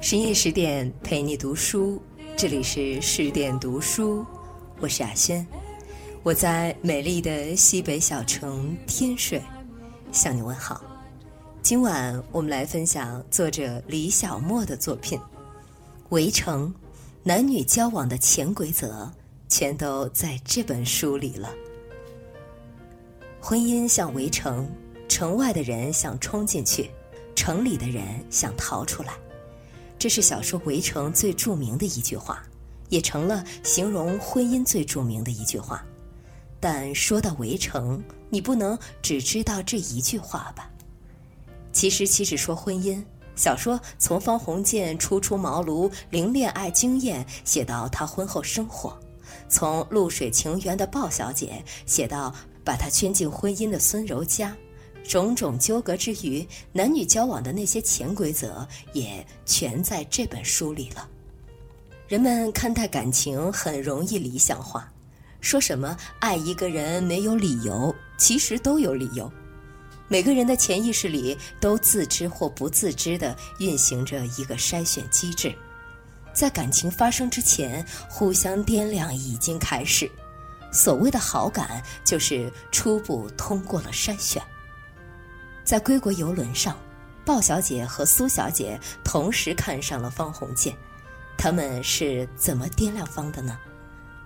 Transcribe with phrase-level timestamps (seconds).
[0.00, 2.00] 深夜十点陪你读书，
[2.36, 4.24] 这里是十点读书，
[4.80, 5.46] 我是雅轩，
[6.22, 9.42] 我在美丽的西北小城天水
[10.10, 10.82] 向你问好。
[11.60, 15.18] 今晚我们来分享作者李小莫的作品
[16.08, 16.68] 《围城》，
[17.22, 19.12] 男女交往的潜规则
[19.48, 21.50] 全都在这本书里了。
[23.38, 24.66] 婚姻像围城，
[25.08, 26.90] 城外的人想冲进去，
[27.34, 29.12] 城里的人想逃出来。
[29.98, 32.42] 这是小说《围城》最著名的一句话，
[32.88, 35.84] 也成了形容婚姻最著名的一句话。
[36.60, 40.70] 但说到围城，你不能只知道这一句话吧？
[41.72, 43.02] 其实，岂止说婚姻，
[43.36, 48.98] 小说从方鸿渐初出茅庐零恋爱经验写到他婚后生活，
[49.48, 52.34] 从露水情缘的鲍小姐写到
[52.64, 54.56] 把他圈进婚姻的孙柔嘉，
[55.06, 61.08] 种种纠葛之余，男女交往的那些潜规则也全在这本书里了。
[62.08, 64.92] 人们看待感情很容易理想化，
[65.40, 69.30] 说什么爱一个人没有理由，其实都有理由。
[70.06, 75.54] 每个人的潜意识里都自知或不自知地运行着一个筛选机制，
[76.34, 80.10] 在感情发生之前，互相掂量已经开始。
[80.70, 84.42] 所谓的好感，就是初步通过了筛选。
[85.64, 86.76] 在归国游轮上，
[87.24, 90.76] 鲍小姐和苏小姐同时看上了方鸿渐，
[91.38, 93.58] 他们是怎么掂量方的呢？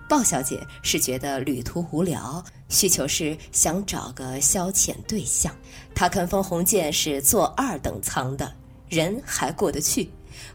[0.09, 5.55] 鲍小姐是觉得旅途无聊，需求是想找个消遣对象。
[5.95, 8.53] 她看方鸿渐是坐二等舱的，
[8.89, 10.11] 人还过得去，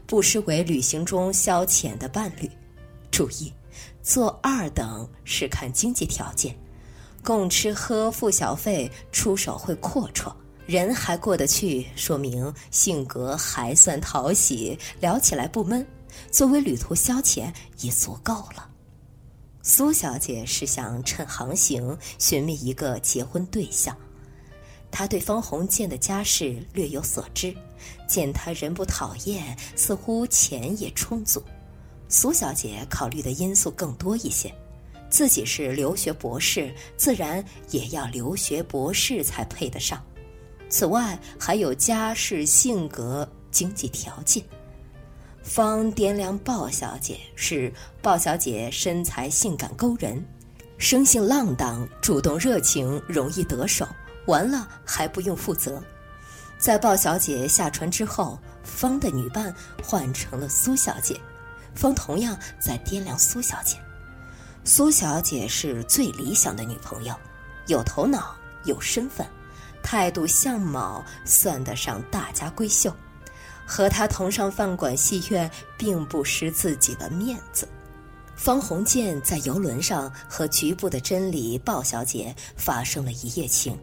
[0.06, 2.50] 不失为旅行中消遣的伴侣。
[3.10, 3.52] 注意，
[4.02, 6.54] 坐二等是看经济条件，
[7.22, 10.34] 供吃喝付小费，出手会阔绰。
[10.66, 15.86] 人还过得去，说明性格还算讨喜，聊起来不闷。
[16.30, 18.68] 作为旅途消遣也足够了。
[19.62, 23.96] 苏小姐是想趁航行寻觅一个结婚对象，
[24.90, 27.54] 她对方鸿渐的家世略有所知，
[28.06, 31.42] 见他人不讨厌，似乎钱也充足。
[32.08, 34.54] 苏小姐考虑的因素更多一些，
[35.10, 40.02] 自己是留学博士，自然也要留学博士才配得上。
[40.76, 44.42] 此外还有家世、性格、经济条件。
[45.40, 50.20] 方掂量鲍小姐是鲍小姐身材性感勾人，
[50.76, 53.86] 生性浪荡，主动热情，容易得手。
[54.26, 55.80] 完了还不用负责。
[56.58, 61.20] 在鲍小姐下船之后，方的女伴换成了苏小姐，
[61.72, 63.76] 方同样在掂量苏小姐。
[64.64, 67.14] 苏小姐是最理想的女朋友，
[67.68, 69.24] 有头脑，有身份，
[69.84, 72.92] 态度相貌算得上大家闺秀。
[73.66, 77.68] 和他同上饭馆戏院，并不失自己的面子。
[78.36, 83.78] 方鸿渐在游轮上和局部的真理鲍小姐发生了一夜情，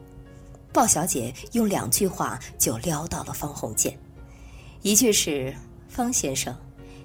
[0.72, 3.98] 鲍小姐用两句话就撩到了方鸿渐，
[4.82, 5.52] 一句是
[5.88, 6.56] ：“方先生，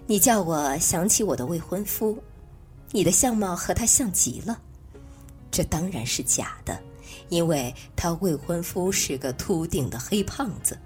[0.05, 2.21] 你叫我想起我的未婚夫，
[2.91, 4.59] 你的相貌和他像极了。”
[5.49, 6.79] 这当然是假的，
[7.29, 10.77] 因为他未婚夫是个秃顶的黑胖子，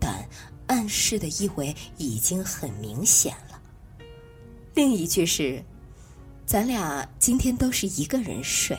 [0.00, 0.26] 但。
[0.68, 3.58] 暗示的意味已经很明显了。
[4.74, 5.64] 另一句是
[6.44, 8.78] ：“咱俩今天都是一个人睡。”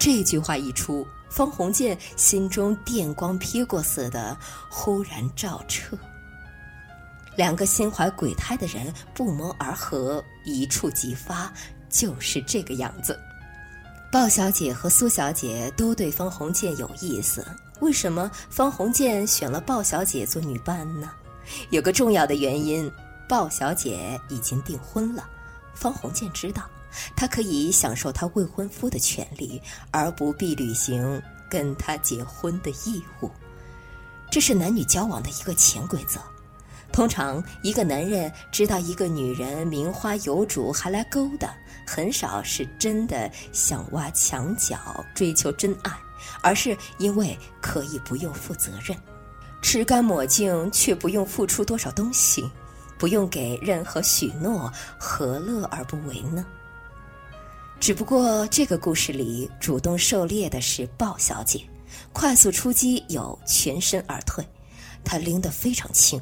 [0.00, 4.34] 这句话一出，方鸿渐心中电光劈过似的，
[4.70, 5.98] 忽然照彻。
[7.36, 11.52] 两个心怀鬼胎的人不谋而合，一触即发，
[11.90, 13.20] 就是这个样子。
[14.16, 17.46] 鲍小姐和苏小姐都对方鸿渐有意思。
[17.80, 21.10] 为什么方鸿渐选了鲍小姐做女伴呢？
[21.68, 22.90] 有个重要的原因，
[23.28, 25.28] 鲍小姐已经订婚了。
[25.74, 26.62] 方鸿渐知道，
[27.14, 29.60] 他可以享受他未婚夫的权利，
[29.90, 33.30] 而不必履行跟他结婚的义务。
[34.30, 36.18] 这是男女交往的一个潜规则。
[36.96, 41.54] 通常，一个男人知道一个女人名花有主还来勾搭，
[41.86, 45.92] 很少是真的想挖墙角追求真爱。
[46.40, 48.96] 而是因为可以不用负责任，
[49.60, 52.50] 吃干抹净却不用付出多少东西，
[52.98, 56.46] 不用给任何许诺，何乐而不为呢？
[57.78, 61.60] 只不过这个故事里主动狩猎的是鲍小姐，
[62.14, 64.42] 快速出击有全身而退，
[65.04, 66.18] 她拎得非常轻。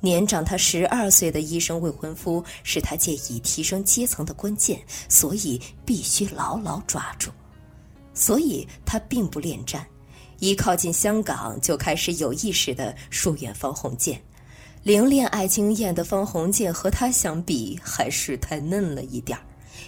[0.00, 7.30] 年长她十二岁的医生未婚夫是她借以提升阶层的关键，所以必须牢牢抓住。
[8.12, 9.86] 所以他并不恋战，
[10.40, 14.20] 一靠近香港就开始有意识的疏远方鸿渐。
[14.82, 19.44] 零恋爱经验的方鸿渐和他相比还是太嫩了一点儿，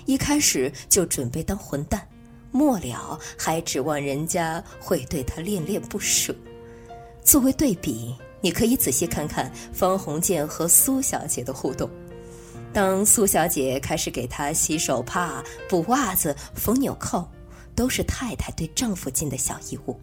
[0.07, 2.07] 一开始就准备当混蛋，
[2.53, 6.35] 末了还指望人家会对他恋恋不舍。
[7.25, 11.89] 作为对比，你可以仔细看看方鸿渐和苏小姐的互动。
[12.73, 17.27] 当苏小姐开始给他洗手帕、补袜子、缝纽扣，
[17.75, 19.99] 都是太太对丈夫尽的小义务。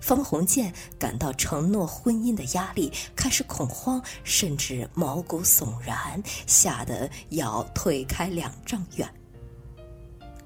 [0.00, 9.08] 方鸿渐感到承诺婚姻的压力，开始恐慌，甚至毛骨悚然，吓得要退开两丈远。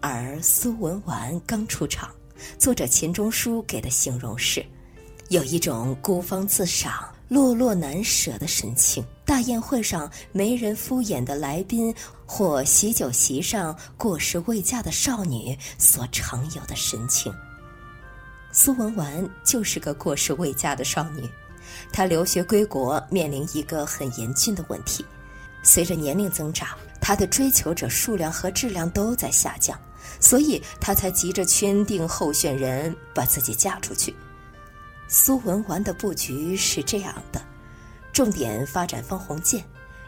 [0.01, 2.15] 而苏文纨刚出场，
[2.59, 4.65] 作者钱钟书给的形容是，
[5.31, 9.05] 有一种孤芳自赏、落落难舍的神情。
[9.25, 11.93] 大宴会上没人敷衍的来宾，
[12.25, 17.35] 或喜酒席上过时未嫁的少女所常有的神情。
[18.53, 21.29] 苏文纨就是个过时未嫁的少女，
[21.93, 25.05] 她留学归国，面临一个很严峻的问题：
[25.63, 26.69] 随着年龄增长，
[27.01, 29.77] 她的追求者数量和质量都在下降，
[30.21, 34.15] 所以她才急着圈定候选人，把自己嫁出去。
[35.09, 37.41] 苏文纨的布局是这样的：
[38.13, 39.65] 重点发展方鸿渐，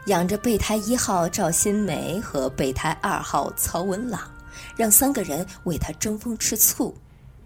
[0.07, 4.29] 养着备胎一号赵新梅和备胎二号曹文朗，
[4.75, 6.93] 让三个人为她争风吃醋。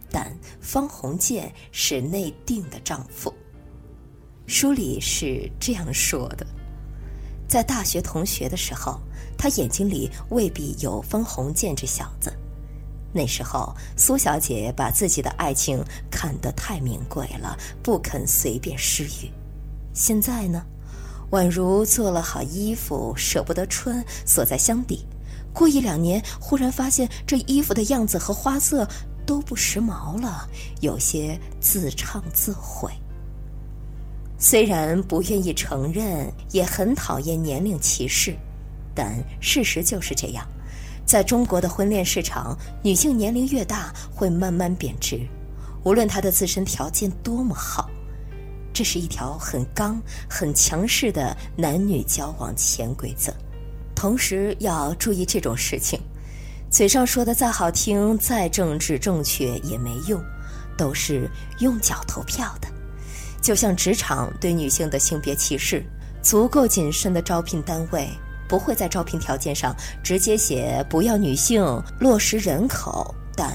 [0.09, 3.33] 但方鸿渐是内定的丈夫。
[4.45, 6.45] 书里是这样说的：
[7.47, 8.99] 在大学同学的时候，
[9.37, 12.31] 他眼睛里未必有方鸿渐这小子。
[13.13, 19.31] 那时候，苏小姐把自己的爱情看得太名贵了，不肯随便施予。
[19.93, 20.65] 现在呢，
[21.31, 25.05] 宛如做了好衣服，舍不得穿，锁在箱底。
[25.53, 28.87] 过一两年，忽然发现这衣服的样子和花色。
[29.25, 30.49] 都不时髦了，
[30.81, 32.91] 有些自唱自毁。
[34.37, 38.35] 虽然不愿意承认，也很讨厌年龄歧视，
[38.93, 40.45] 但事实就是这样。
[41.05, 45.19] 在中国的婚恋市场，女性年龄越大，会慢慢贬值，
[45.83, 47.89] 无论她的自身条件多么好。
[48.73, 53.31] 这是一条很刚、很强势的男女交往潜规则。
[53.95, 55.99] 同时要注意这种事情。
[56.71, 60.19] 嘴上说的再好听、再政治正确也没用，
[60.75, 61.29] 都是
[61.59, 62.67] 用脚投票的。
[63.39, 65.85] 就像职场对女性的性别歧视，
[66.23, 68.09] 足够谨慎的招聘单位
[68.47, 71.63] 不会在招聘条件上直接写不要女性、
[71.99, 73.53] 落实人口，但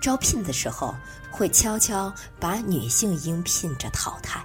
[0.00, 0.94] 招聘的时候
[1.30, 4.42] 会悄悄把女性应聘者淘汰。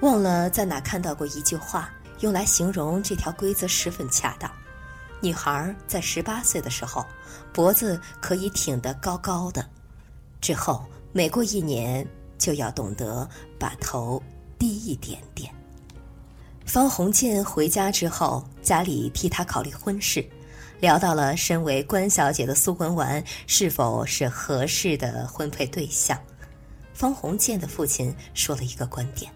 [0.00, 4.50] 忘了在哪看到过一句话，用来形容这条规则十分恰当。
[5.20, 7.04] 女孩在十八岁的时候，
[7.52, 9.68] 脖子可以挺得高高的，
[10.40, 12.06] 之后每过一年
[12.38, 13.28] 就要懂得
[13.58, 14.22] 把头
[14.56, 15.52] 低一点点。
[16.64, 20.22] 方鸿渐回家之后，家里替他考虑婚事，
[20.78, 26.20] 聊到了身为关小姐的苏文纨是否是合适的婚配对象。
[26.92, 29.32] 方鸿渐的父亲说了一个观点：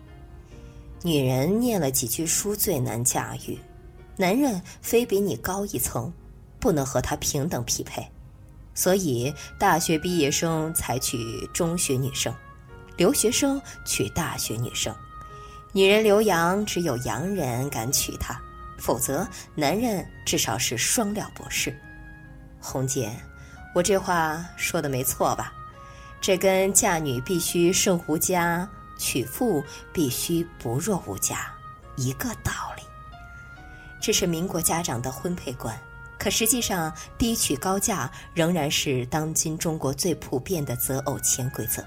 [1.00, 3.58] 女人念了几句书最难驾驭。
[4.18, 6.12] 男人非比你高一层，
[6.60, 8.06] 不能和他平等匹配，
[8.74, 11.16] 所以大学毕业生才娶
[11.54, 12.34] 中学女生，
[12.98, 14.94] 留学生娶大学女生。
[15.72, 18.38] 女人留洋，只有洋人敢娶她，
[18.82, 21.72] 否则男人至少是双料博士。
[22.60, 23.12] 红姐，
[23.76, 25.52] 我这话说的没错吧？
[26.20, 29.62] 这跟嫁女必须胜无家，娶妇
[29.92, 31.46] 必须不弱无家
[31.96, 32.82] 一个道理。
[34.00, 35.80] 这是民国家长的婚配观，
[36.18, 41.84] 可实际上低娶高嫁仍然是当今中国最普遍的择偶潜规则。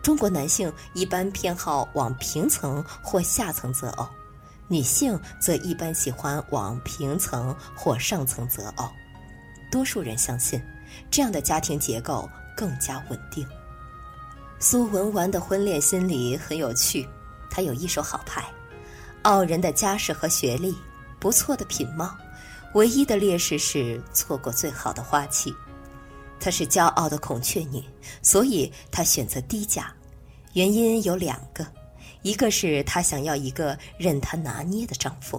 [0.00, 4.08] 中国男性一般偏好往平层或下层择偶，
[4.68, 8.88] 女性则一般喜欢往平层或上层择偶。
[9.70, 10.60] 多数人相信，
[11.10, 13.46] 这样的家庭结构更加稳定。
[14.58, 17.08] 苏文纨的婚恋心理很有趣，
[17.50, 18.44] 她有一手好牌，
[19.22, 20.74] 傲人的家世和学历。
[21.20, 22.14] 不错的品貌，
[22.74, 25.54] 唯一的劣势是错过最好的花期。
[26.38, 27.82] 她是骄傲的孔雀女，
[28.20, 29.90] 所以她选择低价。
[30.52, 31.66] 原因有两个：
[32.24, 35.38] 一个是她想要一个任她拿捏的丈夫；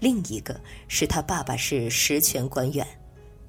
[0.00, 2.86] 另一个是她爸爸是实权官员，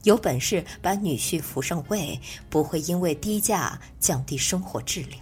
[0.04, 2.20] 有本事把女婿扶上位，
[2.50, 5.20] 不会因为低价降低生活质量。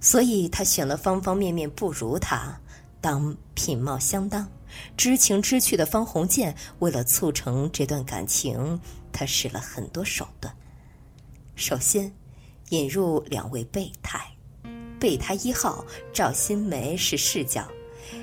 [0.00, 2.60] 所以她选了方方面面不如他，
[3.00, 4.46] 当品貌相当。
[4.96, 8.78] 知情知趣的方鸿渐，为了促成这段感情，
[9.12, 10.52] 他使了很多手段。
[11.54, 12.12] 首先，
[12.70, 14.25] 引入两位备胎，
[14.98, 17.66] 备胎一号赵新梅是世交，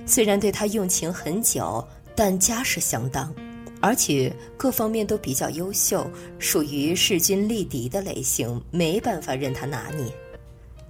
[0.05, 3.33] 虽然对他用情很久，但家世相当，
[3.81, 10.05] 而且各方面都比较优秀，属于势均力敌的类型，没办法任他拿捏。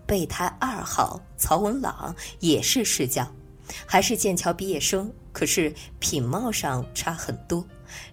[0.05, 3.25] 备胎二号曹文朗也是世交，
[3.85, 7.65] 还是剑桥毕业生，可是品貌上差很多，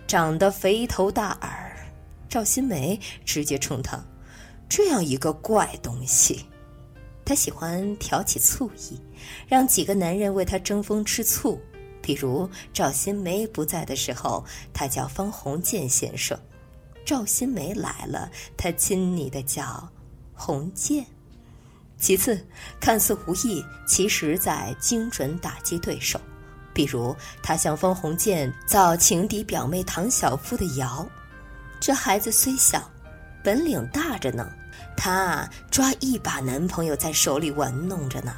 [0.07, 1.77] 长得肥头大耳。
[2.29, 4.01] 赵新梅直接称他
[4.69, 6.45] 这样一个怪东西。
[7.31, 9.01] 他喜欢挑起醋意，
[9.47, 11.61] 让几个男人为他争风吃醋。
[12.03, 16.37] 比如赵新梅不在的时候，他叫方鸿渐先生；
[17.07, 19.89] 赵新梅来了，他亲昵的叫
[20.35, 21.07] 鸿渐。
[22.01, 22.45] 其次，
[22.81, 26.21] 看似无意，其实在精准打击对手。
[26.75, 31.09] 比如他向方鸿渐造情敌表妹唐晓芙的谣。
[31.79, 32.91] 这孩子虽小，
[33.45, 34.53] 本领大着呢。
[34.97, 38.37] 她抓一把男朋友在手里玩弄着呢。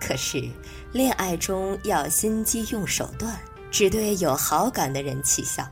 [0.00, 0.42] 可是，
[0.92, 3.38] 恋爱中要心机用手段，
[3.70, 5.64] 只对有好感的人起效。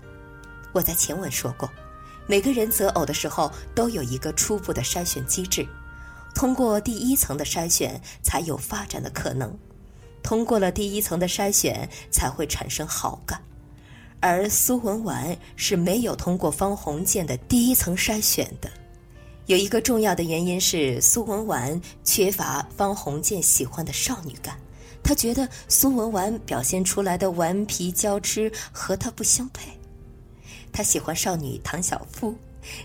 [0.73, 1.69] 我在前文说过，
[2.26, 5.67] 每个人择偶的时候都有一个初步的筛选机制，
[6.33, 9.52] 通过第一层的筛选才有发展的可能，
[10.23, 13.43] 通过了第一层的筛选才会产生好感。
[14.21, 18.71] 而苏文纨是没有通过方鸿渐的第一层筛选的，
[19.50, 24.57] 有一个重要的原因是苏文纨缺乏方鸿渐喜欢的少女感，
[25.02, 29.73] 他觉得苏文纨表现出来的顽皮娇痴和他不相配，
[30.71, 32.33] 他喜欢少女唐晓芙，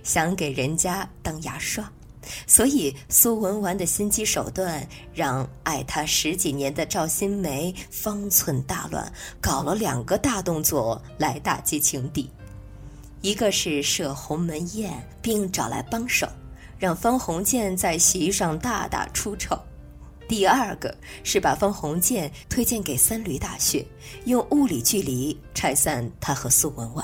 [0.02, 1.88] 想给人家当牙刷。
[2.48, 12.28] 所以，苏文纨的心机手段让爱他十几年的赵新梅方寸大乱，搞了两个大动作来打击情敌。
[13.22, 14.92] 一个是设鸿门宴，
[15.22, 16.28] 并找来帮手，
[16.78, 19.56] 让方鸿渐在席上大打出丑；
[20.28, 23.86] 第二个是把方鸿渐推荐给三闾大学，
[24.26, 27.04] 用物理距离拆散他和苏文纨，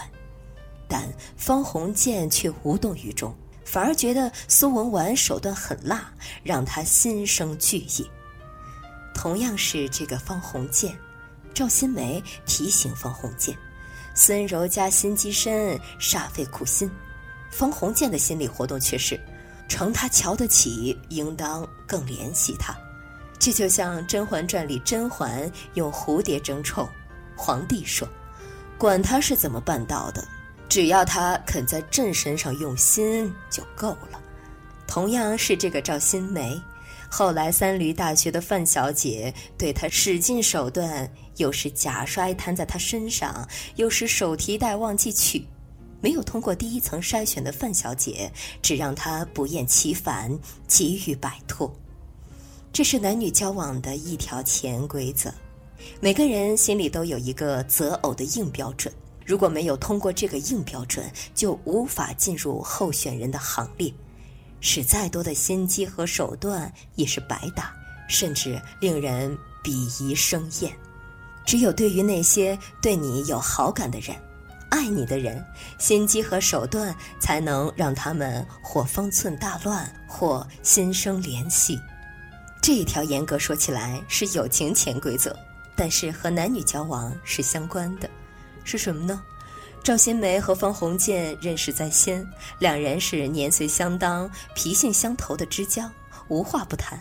[0.87, 3.35] 但方鸿渐却无动于衷。
[3.63, 6.11] 反而觉得苏文纨手段很辣，
[6.43, 8.05] 让他心生惧意。
[9.13, 10.93] 同样是这个方鸿渐，
[11.53, 13.55] 赵新梅提醒方鸿渐，
[14.13, 16.91] 孙柔嘉心机深，煞费苦心。
[17.49, 19.17] 方鸿渐的心理活动却是，
[19.71, 22.75] 承他瞧得起，应当更怜惜他。
[23.39, 26.85] 这就像《甄嬛传》里甄嬛用蝴蝶争宠，
[27.37, 28.05] 皇帝说
[28.77, 30.21] ：“管他是怎么办到的。”
[30.67, 34.21] 只要他肯在朕身上用心就够了。
[34.87, 36.61] 同样是这个赵新梅，
[37.09, 43.47] 后来三闾大学的范小姐对他使尽手段，又是假摔摊在他身上，
[43.77, 45.47] 又是手提袋忘记取，
[46.01, 48.31] 没有通过第一层筛选的范小姐，
[48.61, 51.71] 只让他不厌其烦，急于摆脱。
[52.73, 55.31] 这是男女交往的一条潜规则，
[55.99, 58.93] 每个人心里都有一个择偶的硬标准。
[59.25, 61.05] 如果没有通过这个硬标准，
[61.35, 63.93] 就无法进入候选人的行列，
[64.59, 67.71] 使再多的心机和手段也是白搭，
[68.09, 70.75] 甚至令人鄙夷生厌。
[71.45, 74.15] 只有对于那些对你有好感的人、
[74.71, 75.45] 爱你的人，
[75.77, 81.77] 心机和手段才能让他们或方寸大乱，或心生怜惜。
[82.61, 85.37] 这一条严格说起来是友情潜规则，
[85.75, 88.09] 但是和男女交往是相关的。
[88.63, 89.21] 是什么呢？
[89.83, 92.25] 赵新梅和方鸿渐认识在先，
[92.57, 95.89] 两人是年岁相当、脾性相投的知交，
[96.29, 96.97] 无话不谈。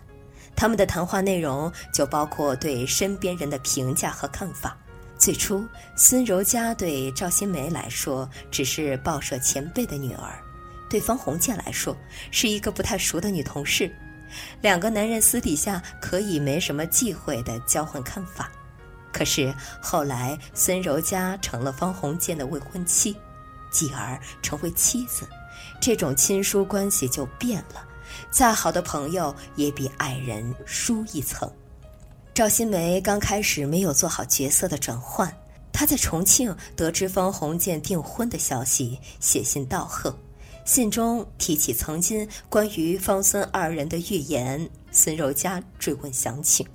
[0.56, 4.76] 他们的谈话内容就包括对身边人的评价和看法。
[5.20, 10.42] 最初，孙柔嘉对赵新梅来说只是报社前辈的女儿，
[10.88, 11.94] 对方鸿渐来说
[12.30, 13.94] 是一个不太熟的女同事。
[14.62, 18.50] 两个男人私底下可以没什么忌讳的交换看法。
[19.12, 23.14] 可是后来，孙柔嘉成了方鸿渐的未婚妻，
[23.70, 25.28] 继而成为妻子，
[25.82, 27.86] 这种亲疏关系就变了。
[28.30, 31.52] 再好的朋友也比爱人疏一层。
[32.40, 35.30] 赵新梅刚开始没有做好角色的转换，
[35.74, 40.18] 她在重庆得知方鸿渐订婚的消息，写信道贺，
[40.64, 44.66] 信中提起曾经关于方孙二人的预言。
[44.90, 46.66] 孙柔嘉追问详情，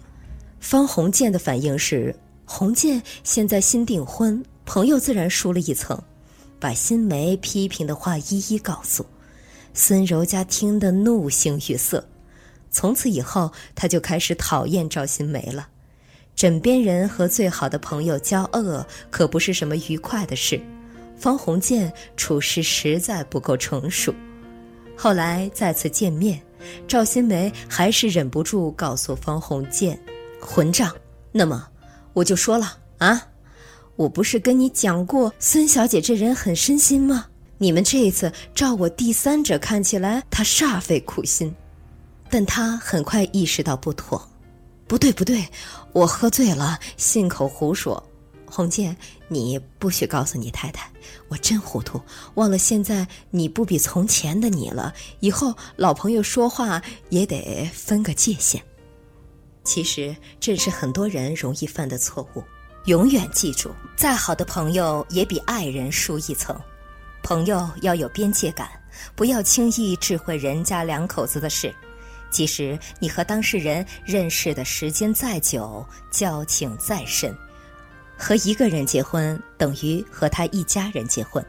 [0.59, 2.15] 方鸿渐的反应是。
[2.45, 5.99] 鸿渐现在新订婚，朋友自然输了一层，
[6.59, 9.03] 把新梅批评的话一一告诉
[9.73, 12.07] 孙柔嘉，听得怒形于色。
[12.75, 15.65] 从此以后，他就开始讨厌赵新梅了。
[16.35, 20.59] 枕边人和最好的朋友交恶，可不是什么愉快的事。
[21.17, 24.13] 方鸿渐处事实在不够成熟。
[24.93, 26.37] 后来再次见面，
[26.85, 29.97] 赵新梅还是忍不住告诉方鸿渐
[30.41, 30.93] ：“混账！
[31.31, 31.65] 那么
[32.11, 33.25] 我就说了啊，
[33.95, 37.27] 我不是跟你讲过孙小姐这人很深心吗？
[37.57, 41.55] 你们这一次照我第三者看起来，她煞费苦心，
[42.35, 44.21] 但他很快意识到不妥。
[44.87, 45.47] 不对，不对，
[45.93, 48.05] 我喝醉了，信口胡说。”
[48.45, 48.93] 鸿渐，
[49.29, 50.91] 你不许告诉你太太，
[51.29, 52.01] 我真糊涂，
[52.33, 54.93] 忘了现在你不比从前的你了。
[55.21, 58.61] 以后老朋友说话也得分个界限。
[59.63, 62.43] 其实这是很多人容易犯的错误。
[62.83, 66.53] 永远记住，再好的朋友也比爱人疏一层。
[67.23, 68.69] 朋友要有边界感，
[69.15, 71.73] 不要轻易智慧人家两口子的事。
[72.35, 77.33] 即使你和当事人认识的时间再久，交情再深。
[78.17, 81.41] 和一个人结婚等于和他一家人结婚，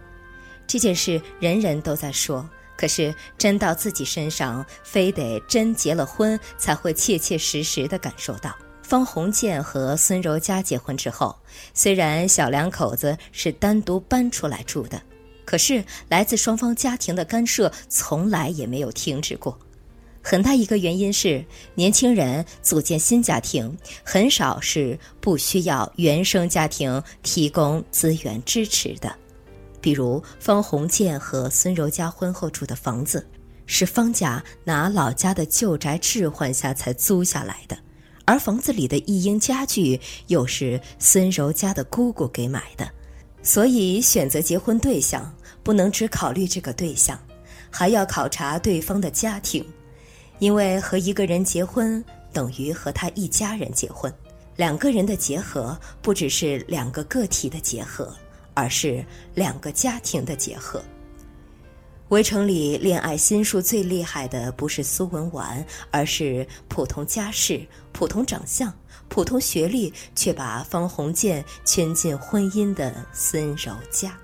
[0.64, 8.55] 这件事人人都在说，可是真到自己身上，非得真结了婚才会切切实实的感受到。
[8.85, 11.37] 方鸿渐和孙柔嘉结婚之后，
[11.75, 15.02] 虽然小两口子是单独搬出来住的，
[15.45, 19.59] 可是来自双方家庭的干涉从来也没有停止过。
[20.28, 21.45] 很大一个原因是，
[21.76, 29.14] 年轻人组建新家庭很少是不需要原生家庭提供资源支持的。
[29.80, 33.25] 比如方鸿渐和孙柔嘉婚后住的房子，
[33.66, 37.78] 是方家拿老家的旧宅置换下才租下来的，
[38.25, 42.90] 而房子里的一应家具又是孙柔嘉的姑姑给买的，
[43.45, 47.16] 所以选择结婚对象不能只考虑这个对象，
[47.71, 49.64] 还要考察对方的家庭。
[50.38, 54.12] 因为和一个人结婚等于和他一家人结婚，
[54.57, 58.14] 两个人的结合不只是两个个体的结合，
[58.55, 60.83] 而是两个家庭的结合。
[62.11, 68.73] 围城里恋爱心术最厉害的不是苏文纨，而是普通家世、普通长相、
[69.09, 74.16] 普通学历，却把方鸿渐圈进婚姻的孙柔嘉。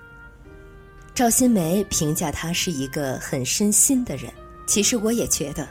[1.13, 4.33] 赵新梅评价他是一个很深心的人，
[4.67, 5.67] 其实我也觉得。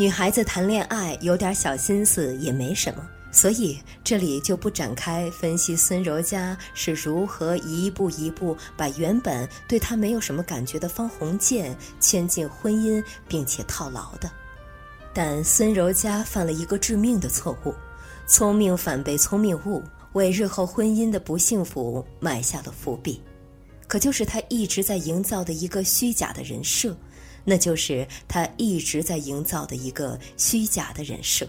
[0.00, 14.30] 女孩子谈恋爱有点小心思也没什么，所以这里就不展开分析孙柔嘉是如何一步一步把原本对她没有什么感觉的方鸿渐牵进婚姻并且套牢的。
[15.12, 17.74] 但孙柔嘉犯了一个致命的错误，
[18.26, 19.82] 聪明反被聪明误，
[20.14, 23.20] 为日后婚姻的不幸福埋下了伏笔。
[23.86, 26.96] 可就是他一直在营造的一个虚假的人设。
[27.44, 31.48] 那就是他一直在营造的一个虚假的人设，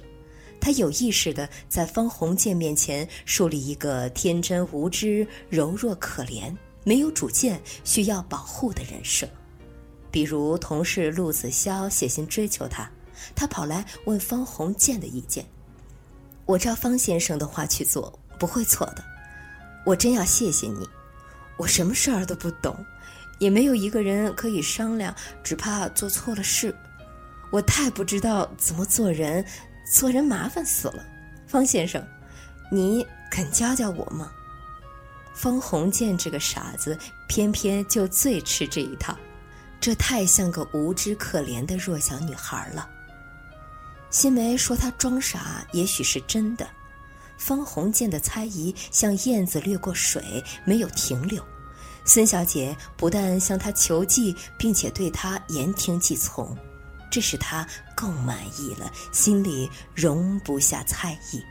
[0.59, 9.27] 他有意识的在方鸿渐面前树立一个天真无知、柔弱可怜、没有主见、需要保护的人设。
[10.09, 12.89] 比如同事陆子潇写信追求他，
[13.33, 15.45] 他跑来问方鸿渐的意见。
[16.45, 19.03] 我照方先生的话去做，不会错的。
[19.85, 20.87] 我真要谢谢你，
[21.57, 22.75] 我什么事儿都不懂。
[23.41, 26.73] 也没有一个人可以商量，只怕做错了事。
[27.49, 29.43] 我太不知道怎么做人，
[29.91, 31.03] 做人麻烦死了。
[31.47, 32.07] 方先生，
[32.71, 34.31] 你肯教教我吗？
[35.33, 36.95] 方鸿渐这个傻子，
[37.27, 39.17] 偏偏就最吃这一套，
[39.79, 42.87] 这太像个无知可怜的弱小女孩了。
[44.11, 46.69] 新梅说她装傻，也许是真的。
[47.39, 51.43] 方鸿渐的猜疑像燕子掠过水，没有停留。
[52.13, 56.53] 孙小姐不但向他求计，并且对他言听计从，
[57.09, 61.41] 这使他更满意了，心里容不下猜疑。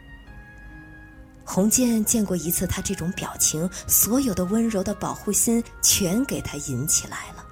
[1.46, 7.42] 鸿渐见过一次他这种表情，所有的温柔的保护心全给他引起来了。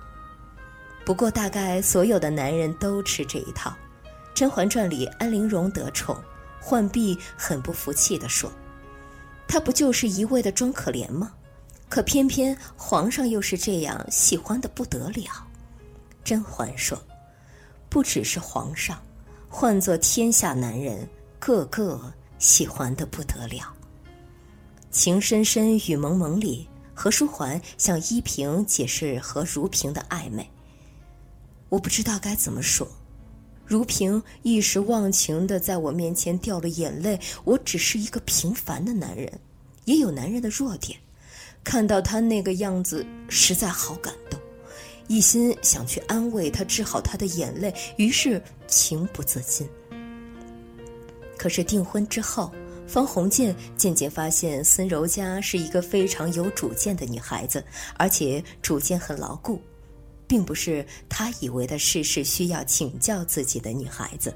[1.07, 3.71] 不过，大概所有的男人都吃这一套。
[4.35, 6.15] 《甄嬛传》里安陵容得宠，
[6.61, 8.53] 浣碧很不服气地说
[9.49, 11.33] ：“他不就是一味的装可怜吗？”
[11.89, 15.47] 可偏偏皇上又是这样喜欢的不得了。
[16.23, 17.03] 甄嬛说
[17.89, 19.01] ：“不只是皇上，
[19.49, 23.63] 换做天下男人，个个喜欢的不得了。”
[24.91, 30.49] 《情深深雨蒙蒙里，何书桓向依萍解释和如萍的暧昧。
[31.71, 32.87] 我不知道该怎么说，
[33.65, 37.19] 如萍一时忘情的在我面前掉了眼泪。
[37.45, 39.41] 我只是一个平凡的男人，
[39.85, 40.99] 也有男人的弱点。
[41.65, 44.41] 看到他那个样子，实在好感动，
[45.07, 49.69] 一心想去安慰他，治好他的眼泪，于是情不自禁。
[51.37, 52.51] 可是订婚之后，
[52.87, 57.63] 方鸿渐渐渐发现孙柔嘉是一个非常有主见的女孩子，
[57.97, 59.61] 而且主见很牢固。
[60.27, 64.31] 并不是他以为的事事需要请教自己的女孩子。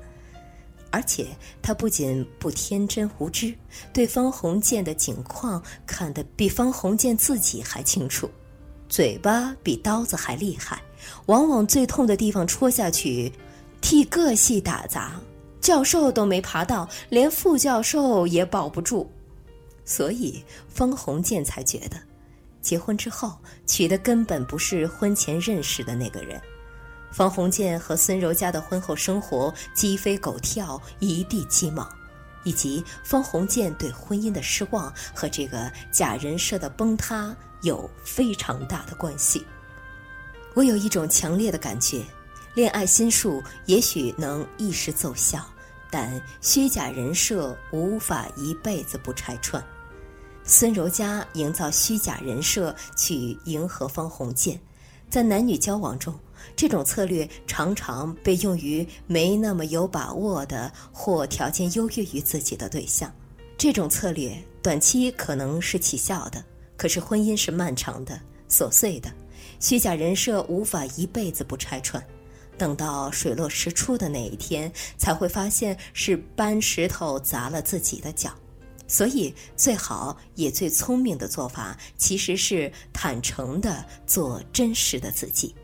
[0.92, 1.26] 而且，
[1.62, 3.55] 他不仅不天真无知，
[3.94, 8.31] 对方鸿渐的境况看得比方鸿渐自己还清楚，
[8.90, 10.83] 嘴巴比刀子还厉害，
[11.26, 13.33] 往往最痛的地方戳下去，
[13.81, 15.18] 替各系打杂，
[15.62, 19.11] 教授都没爬到，连副教授也保不住，
[19.87, 21.96] 所以方鸿渐才觉得，
[22.61, 23.33] 结婚之后
[23.66, 26.38] 娶的根本不是婚前认识的那个人。
[27.12, 31.87] 方鸿渐和孙柔嘉的婚后生活鸡飞狗跳，一地鸡毛，
[32.42, 39.46] 以及方鸿渐对婚姻的失望和这个假人设的崩塌有非常大的关系。
[40.55, 42.03] 我有一种强烈的感觉，
[42.55, 45.46] 恋爱心术也许能一时奏效，
[45.90, 49.62] 但虚假人设无法一辈子不拆穿。
[50.44, 54.59] 孙柔嘉营造虚假人设去迎合方鸿渐，
[55.11, 56.18] 在男女交往中。
[56.57, 63.12] 这种策略常常被用于没那么有把握的或条件优越于自己的对象。
[63.57, 66.44] 这种策略短期可能是起效的，
[66.76, 69.12] 可是婚姻是漫长的、琐碎的，
[69.61, 72.02] 虚假人设无法一辈子不拆穿。
[72.59, 78.31] 等到水落石出的那一天，才会发现是搬石头砸了自己的脚。
[78.87, 85.55] 所以，最好也最聪明的做法，其实是坦诚的做真实的自己。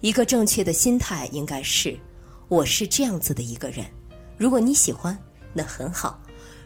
[0.00, 1.98] 一个正确的心态应该是：
[2.46, 3.84] 我是这样子的一个人。
[4.36, 5.18] 如果你喜欢，
[5.52, 6.16] 那很好；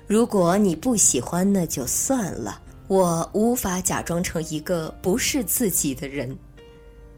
[0.06, 2.60] 如果你不喜欢，那就算了。
[2.88, 6.36] 我无法假装成一个不是自己的人。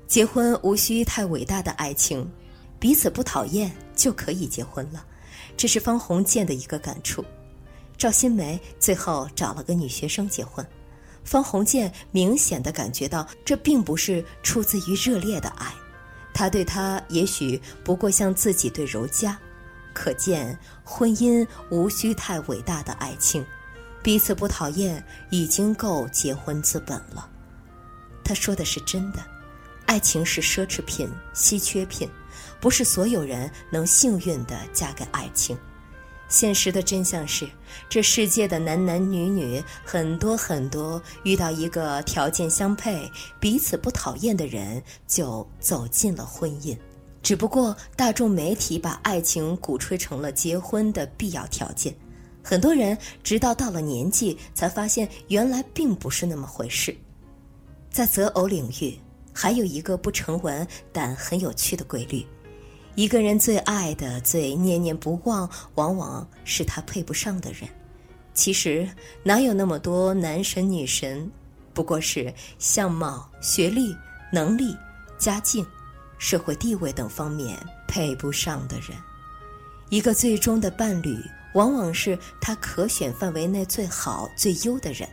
[0.07, 2.31] 结婚无需太伟大的爱情，
[2.79, 5.05] 彼此不讨厌就可以结婚了。
[5.57, 7.25] 这是方鸿渐的一个感触。
[7.99, 10.65] 赵新梅最后找了个女学生结婚，
[11.25, 15.75] 方鸿渐明显的感觉到这并不是出自于热烈的爱。
[16.35, 19.39] 他对她也许不过像自己对柔嘉，
[19.95, 23.43] 可见婚姻无需太伟大的爱情，
[24.03, 27.31] 彼此不讨厌已经够结婚资本了。
[28.25, 29.21] 他说的是真的，
[29.87, 32.11] 爱情是奢侈品、稀缺品，
[32.61, 35.57] 不是所有人能幸运的嫁给爱情。
[36.35, 37.49] 现实的真相是，
[37.89, 46.77] 这世界的男男女女很多很多，遇到一个条件相配、彼此不讨厌的人，就走进了婚姻。
[47.23, 51.95] 只不过大众媒体把爱情鼓吹成了结婚的必要条件，
[52.43, 56.95] 很多人直到到了年纪，才发现原来并不是那么回事。
[57.91, 58.99] 在择偶领域，
[59.33, 62.27] 还有一个不成文但很有趣的规律。
[62.97, 67.69] 一个人最爱的、最念念不忘，往往是他配不上的人。
[68.33, 68.89] 其实
[69.23, 71.29] 哪有那么多男神女神，
[71.73, 73.97] 不过是相貌、学历、
[74.33, 74.77] 能力、
[75.19, 75.67] 家境、
[76.19, 78.97] 社会地位等方面配不上的人。
[79.89, 81.19] 一个最终的伴侣，
[81.55, 85.09] 往往是他可选范围内最好、最优的人。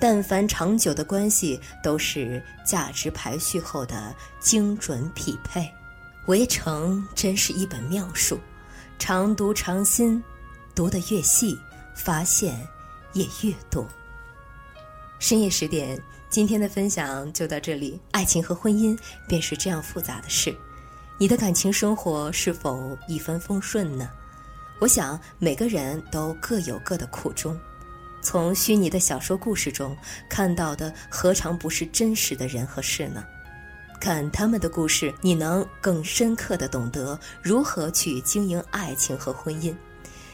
[0.00, 5.68] 但凡长久的关系，都是价值排序后的精准匹配。
[6.28, 8.38] 围城真是一本妙书，
[8.98, 10.22] 常读常新，
[10.74, 11.58] 读得越细，
[11.96, 12.54] 发现
[13.14, 13.88] 也越多。
[15.18, 17.98] 深夜十点，今天的分享就到这里。
[18.10, 20.54] 爱情和婚姻便是这样复杂的事，
[21.16, 24.10] 你的感情生活是否一帆风顺呢？
[24.80, 27.58] 我想每个人都各有各的苦衷。
[28.20, 29.96] 从虚拟的小说故事中
[30.28, 33.24] 看到的，何尝不是真实的人和事呢？
[34.00, 39.74] 看他们的故事，你能更深刻的懂得如何去经营爱情和婚姻。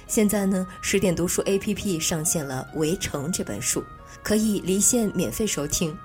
[0.07, 3.83] 现在呢，十点读书 APP 上线了《围城》这本书，
[4.23, 5.97] 可以离线免费收听，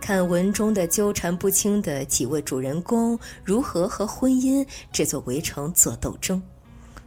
[0.00, 6.40] 看文中的纠缠不清的几位主人公如何和婚姻这座围城做斗争。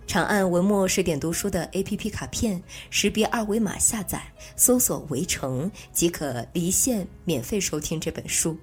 [0.06, 4.22] 长按文末十点读书的 APP 卡片，识别二维码下载，
[4.58, 8.58] 搜索“围城”即可离线免费收听这本书。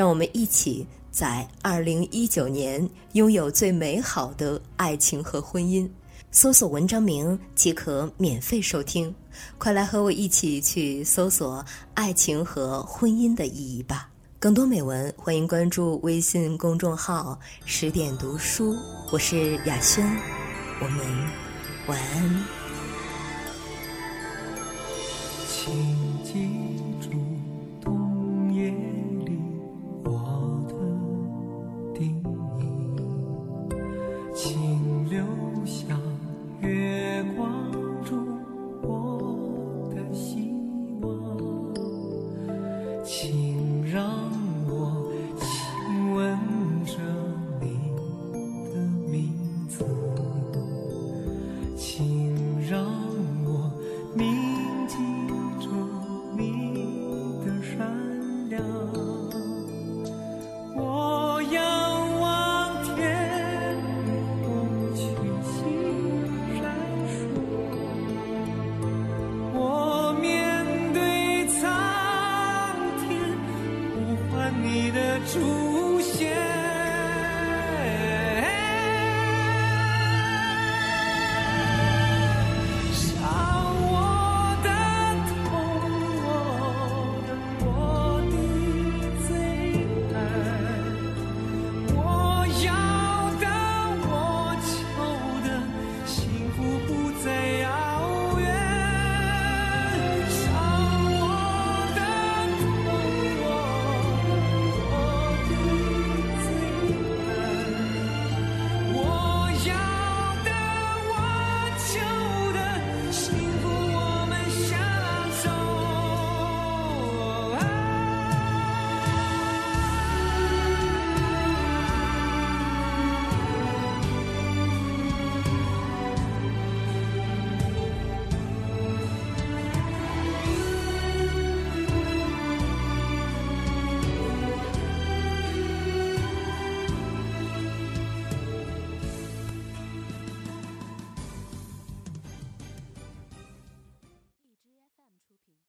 [0.00, 5.86] 让我们一起在二零一九年拥有最美好的爱情和婚姻。
[6.30, 9.14] 搜索文章名即可免费收听，
[9.58, 14.08] 快来和我一起去搜索爱情和婚姻的意义吧！
[14.38, 18.74] 更多美文，欢迎关注微信公众号“十点读书”。
[19.12, 20.02] 我是雅轩，
[20.80, 21.06] 我们
[21.86, 22.44] 晚安。
[25.46, 26.09] 请记。